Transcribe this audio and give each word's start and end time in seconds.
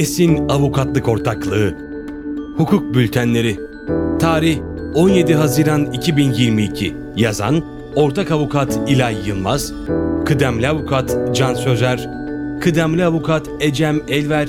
Esin 0.00 0.48
Avukatlık 0.48 1.08
Ortaklığı. 1.08 1.74
Hukuk 2.56 2.94
Bültenleri. 2.94 3.56
Tarih 4.20 4.58
17 4.94 5.34
Haziran 5.34 5.92
2022 5.92 6.94
Yazan 7.16 7.64
Ortak 7.94 8.30
Avukat 8.30 8.80
İlay 8.88 9.28
Yılmaz. 9.28 9.72
Kıdemli 10.26 10.68
Avukat 10.68 11.36
Can 11.36 11.54
Sözer. 11.54 12.10
Kıdemli 12.60 13.04
Avukat 13.04 13.48
Ecem 13.60 14.02
Elver. 14.08 14.48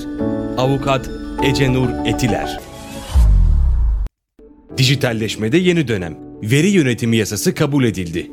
Avukat 0.58 1.10
Ece 1.44 1.74
Nur 1.74 1.90
Etiler. 2.06 2.60
Dijitalleşmede 4.78 5.58
yeni 5.58 5.88
dönem. 5.88 6.18
Veri 6.44 6.68
yönetimi 6.68 7.18
yasası 7.18 7.54
kabul 7.54 7.83
edildi. 7.83 8.31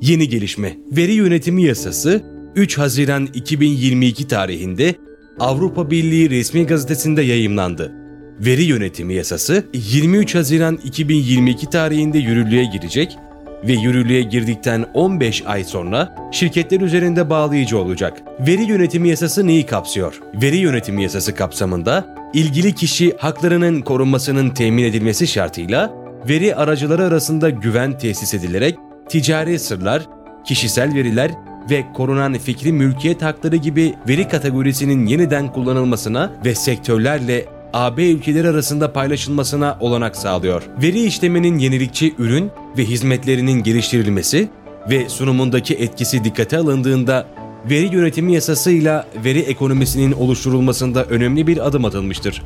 Yeni 0.00 0.28
gelişme. 0.28 0.76
Veri 0.92 1.12
yönetimi 1.12 1.62
yasası 1.62 2.22
3 2.56 2.78
Haziran 2.78 3.28
2022 3.34 4.28
tarihinde 4.28 4.94
Avrupa 5.40 5.90
Birliği 5.90 6.30
resmi 6.30 6.66
gazetesinde 6.66 7.22
yayımlandı. 7.22 7.92
Veri 8.40 8.62
yönetimi 8.62 9.14
yasası 9.14 9.64
23 9.72 10.34
Haziran 10.34 10.78
2022 10.84 11.70
tarihinde 11.70 12.18
yürürlüğe 12.18 12.64
girecek 12.64 13.18
ve 13.64 13.72
yürürlüğe 13.72 14.22
girdikten 14.22 14.86
15 14.94 15.42
ay 15.46 15.64
sonra 15.64 16.14
şirketler 16.32 16.80
üzerinde 16.80 17.30
bağlayıcı 17.30 17.78
olacak. 17.78 18.22
Veri 18.40 18.62
yönetimi 18.62 19.08
yasası 19.08 19.46
neyi 19.46 19.66
kapsıyor? 19.66 20.20
Veri 20.42 20.56
yönetimi 20.56 21.02
yasası 21.02 21.34
kapsamında 21.34 22.14
ilgili 22.34 22.74
kişi 22.74 23.16
haklarının 23.18 23.80
korunmasının 23.80 24.50
temin 24.50 24.84
edilmesi 24.84 25.26
şartıyla 25.26 25.94
veri 26.28 26.54
aracıları 26.54 27.04
arasında 27.04 27.50
güven 27.50 27.98
tesis 27.98 28.34
edilerek 28.34 28.78
ticari 29.08 29.58
sırlar, 29.58 30.06
kişisel 30.44 30.94
veriler 30.94 31.30
ve 31.70 31.84
korunan 31.94 32.34
fikri 32.34 32.72
mülkiyet 32.72 33.22
hakları 33.22 33.56
gibi 33.56 33.94
veri 34.08 34.28
kategorisinin 34.28 35.06
yeniden 35.06 35.52
kullanılmasına 35.52 36.32
ve 36.44 36.54
sektörlerle 36.54 37.46
AB 37.72 38.10
ülkeleri 38.10 38.48
arasında 38.48 38.92
paylaşılmasına 38.92 39.76
olanak 39.80 40.16
sağlıyor. 40.16 40.62
Veri 40.82 41.04
işleminin 41.04 41.58
yenilikçi 41.58 42.14
ürün 42.18 42.50
ve 42.78 42.84
hizmetlerinin 42.84 43.62
geliştirilmesi 43.62 44.48
ve 44.90 45.08
sunumundaki 45.08 45.74
etkisi 45.74 46.24
dikkate 46.24 46.58
alındığında 46.58 47.26
veri 47.70 47.94
yönetimi 47.94 48.34
yasasıyla 48.34 49.06
veri 49.24 49.38
ekonomisinin 49.38 50.12
oluşturulmasında 50.12 51.04
önemli 51.04 51.46
bir 51.46 51.66
adım 51.66 51.84
atılmıştır. 51.84 52.42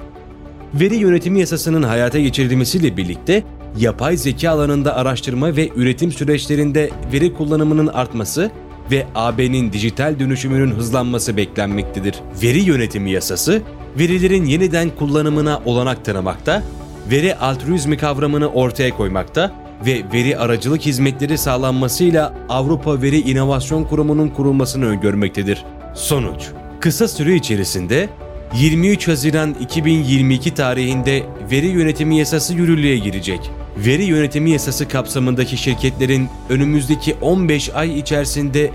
Veri 0.75 0.97
yönetimi 0.97 1.41
yasasının 1.41 1.83
hayata 1.83 2.19
geçirilmesiyle 2.19 2.97
birlikte 2.97 3.43
yapay 3.79 4.17
zeka 4.17 4.51
alanında 4.51 4.97
araştırma 4.97 5.57
ve 5.57 5.69
üretim 5.77 6.13
süreçlerinde 6.13 6.91
veri 7.13 7.35
kullanımının 7.35 7.87
artması 7.87 8.51
ve 8.93 9.07
AB'nin 9.15 9.73
dijital 9.73 10.19
dönüşümünün 10.19 10.71
hızlanması 10.71 11.37
beklenmektedir. 11.37 12.15
Veri 12.43 12.61
yönetimi 12.61 13.11
yasası, 13.11 13.63
verilerin 13.99 14.45
yeniden 14.45 14.91
kullanımına 14.91 15.61
olanak 15.65 16.05
tanımakta, 16.05 16.63
veri 17.11 17.35
altruizmi 17.35 17.97
kavramını 17.97 18.47
ortaya 18.49 18.91
koymakta 18.91 19.53
ve 19.87 20.03
veri 20.13 20.39
aracılık 20.39 20.83
hizmetleri 20.83 21.39
sağlanmasıyla 21.39 22.35
Avrupa 22.49 23.03
Veri 23.03 23.21
İnovasyon 23.21 23.85
Kurumu'nun 23.85 24.29
kurulmasını 24.29 24.87
öngörmektedir. 24.87 25.65
Sonuç 25.95 26.49
Kısa 26.81 27.09
süre 27.09 27.35
içerisinde 27.35 28.09
23 28.55 29.09
Haziran 29.09 29.57
2022 29.61 30.55
tarihinde 30.55 31.23
veri 31.51 31.67
yönetimi 31.67 32.19
yasası 32.19 32.55
yürürlüğe 32.55 32.99
girecek. 32.99 33.51
Veri 33.77 34.05
yönetimi 34.05 34.51
yasası 34.51 34.89
kapsamındaki 34.89 35.57
şirketlerin 35.57 36.29
önümüzdeki 36.49 37.15
15 37.21 37.71
ay 37.75 37.99
içerisinde 37.99 38.71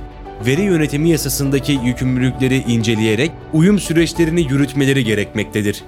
veri 0.46 0.62
yönetimi 0.62 1.10
yasasındaki 1.10 1.80
yükümlülükleri 1.84 2.58
inceleyerek 2.58 3.32
uyum 3.54 3.80
süreçlerini 3.80 4.42
yürütmeleri 4.42 5.04
gerekmektedir. 5.04 5.84